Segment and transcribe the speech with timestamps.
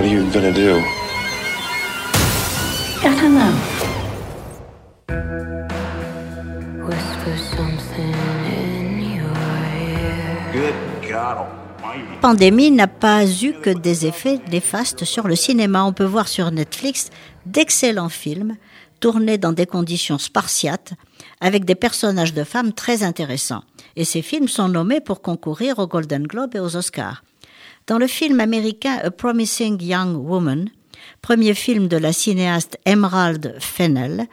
[0.00, 0.80] What are you gonna do?
[3.02, 3.52] I don't know.
[6.86, 8.14] Whisper something
[8.48, 9.36] in your
[9.76, 10.52] ear.
[10.54, 10.74] Good
[11.06, 11.46] God.
[12.22, 15.84] Pandémie n'a pas eu que des effets néfastes sur le cinéma.
[15.84, 17.10] On peut voir sur Netflix
[17.44, 18.56] d'excellents films
[19.00, 20.94] tournés dans des conditions spartiates
[21.42, 23.64] avec des personnages de femmes très intéressants.
[23.96, 27.22] Et ces films sont nommés pour concourir aux Golden Globe et aux Oscars.
[27.90, 30.70] Dans le film américain A Promising Young Woman,
[31.22, 34.28] premier film de la cinéaste Emerald Fennell,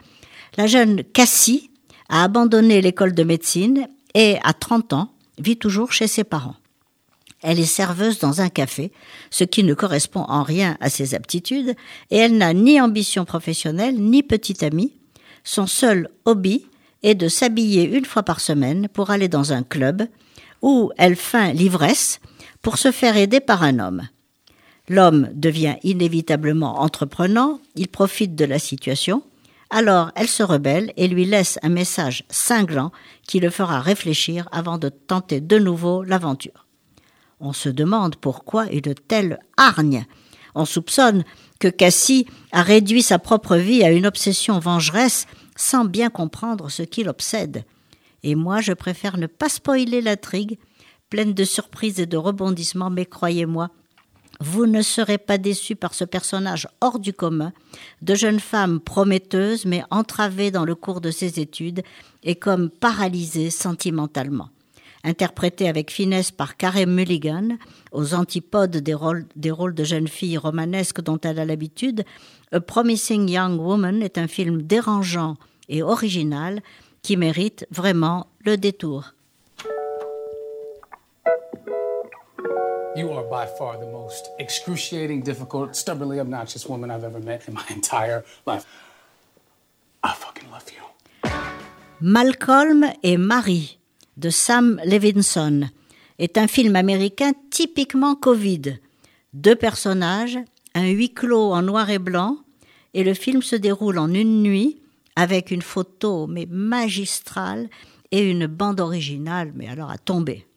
[0.56, 1.72] la jeune Cassie
[2.08, 6.54] a abandonné l'école de médecine et, à 30 ans, vit toujours chez ses parents.
[7.42, 8.92] Elle est serveuse dans un café,
[9.30, 11.74] ce qui ne correspond en rien à ses aptitudes,
[12.12, 14.92] et elle n'a ni ambition professionnelle ni petit ami.
[15.42, 16.66] Son seul hobby
[17.02, 20.06] est de s'habiller une fois par semaine pour aller dans un club
[20.62, 22.20] où elle feint l'ivresse
[22.62, 24.08] pour se faire aider par un homme.
[24.88, 29.22] L'homme devient inévitablement entreprenant, il profite de la situation,
[29.70, 32.90] alors elle se rebelle et lui laisse un message cinglant
[33.26, 36.66] qui le fera réfléchir avant de tenter de nouveau l'aventure.
[37.40, 40.06] On se demande pourquoi une telle hargne.
[40.54, 41.24] On soupçonne
[41.60, 46.82] que Cassie a réduit sa propre vie à une obsession vengeresse sans bien comprendre ce
[46.82, 47.64] qui l'obsède.
[48.22, 50.58] Et moi, je préfère ne pas spoiler l'intrigue,
[51.10, 53.70] pleine de surprises et de rebondissements, mais croyez-moi,
[54.40, 57.52] vous ne serez pas déçus par ce personnage hors du commun,
[58.02, 61.82] de jeune femme prometteuse mais entravée dans le cours de ses études
[62.22, 64.50] et comme paralysée sentimentalement.
[65.04, 67.56] Interprétée avec finesse par Karen Mulligan,
[67.92, 72.04] aux antipodes des rôles, des rôles de jeune fille romanesque dont elle a l'habitude,
[72.52, 75.36] A Promising Young Woman est un film dérangeant
[75.68, 76.62] et original
[77.02, 79.14] qui mérite vraiment le détour.
[82.98, 87.54] You are by far the most excruciating, difficult, stubbornly obnoxious woman I've ever met in
[87.54, 88.66] my entire life.
[90.02, 91.30] I fucking love you.
[92.00, 93.78] Malcolm et Marie
[94.16, 95.70] de Sam Levinson
[96.18, 98.80] est un film américain typiquement Covid.
[99.32, 100.40] Deux personnages,
[100.74, 102.38] un huis clos en noir et blanc,
[102.94, 104.80] et le film se déroule en une nuit
[105.14, 107.70] avec une photo mais magistrale
[108.10, 110.48] et une bande originale, mais alors à tomber.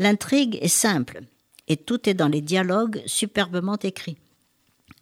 [0.00, 1.22] L'intrigue est simple
[1.68, 4.18] et tout est dans les dialogues superbement écrits.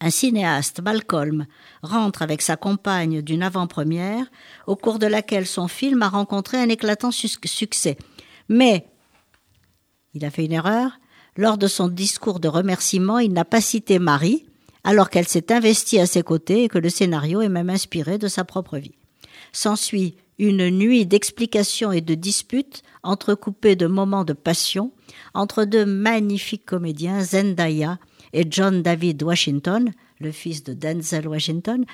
[0.00, 1.46] Un cinéaste, Malcolm,
[1.82, 4.26] rentre avec sa compagne d'une avant-première,
[4.66, 7.96] au cours de laquelle son film a rencontré un éclatant succès.
[8.48, 8.86] Mais
[10.14, 10.98] il a fait une erreur.
[11.36, 14.46] Lors de son discours de remerciement, il n'a pas cité Marie,
[14.84, 18.28] alors qu'elle s'est investie à ses côtés et que le scénario est même inspiré de
[18.28, 18.94] sa propre vie.
[19.52, 24.92] S'ensuit une nuit d'explications et de disputes entrecoupées de moments de passion
[25.34, 27.98] entre deux magnifiques comédiens, Zendaya
[28.32, 31.84] et John David Washington, le fils de Denzel Washington,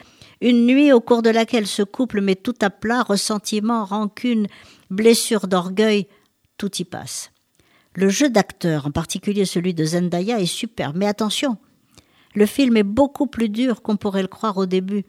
[0.41, 4.47] une nuit au cours de laquelle ce couple met tout à plat, ressentiment, rancune,
[4.91, 6.07] blessure d'orgueil,
[6.57, 7.31] tout y passe.
[7.95, 11.59] Le jeu d'acteur, en particulier celui de Zendaya, est super, mais attention,
[12.35, 15.05] le film est beaucoup plus dur qu'on pourrait le croire au début.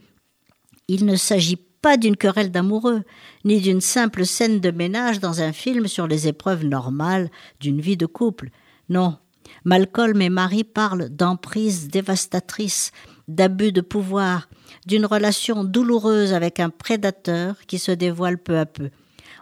[0.88, 3.04] Il ne s'agit pas d'une querelle d'amoureux,
[3.44, 7.98] ni d'une simple scène de ménage dans un film sur les épreuves normales d'une vie
[7.98, 8.50] de couple.
[8.90, 9.18] Non,
[9.66, 12.92] Malcolm et Marie parlent d'emprise dévastatrice,
[13.28, 14.50] d'abus de pouvoir,
[14.86, 18.90] d'une relation douloureuse avec un prédateur qui se dévoile peu à peu.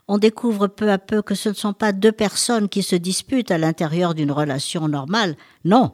[0.07, 3.51] On découvre peu à peu que ce ne sont pas deux personnes qui se disputent
[3.51, 5.35] à l'intérieur d'une relation normale,
[5.65, 5.93] non.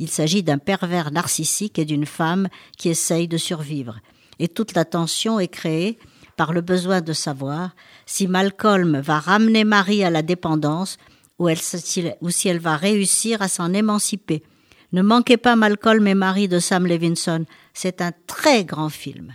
[0.00, 4.00] Il s'agit d'un pervers narcissique et d'une femme qui essaye de survivre
[4.38, 5.98] et toute la tension est créée
[6.36, 7.70] par le besoin de savoir
[8.06, 10.98] si Malcolm va ramener Marie à la dépendance
[11.38, 14.42] ou, ou si elle va réussir à s'en émanciper.
[14.92, 19.34] Ne manquez pas Malcolm et Marie de Sam Levinson, c'est un très grand film.